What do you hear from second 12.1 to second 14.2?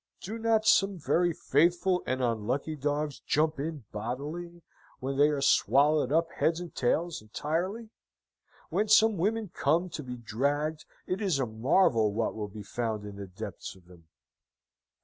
what will be found in the depths of them.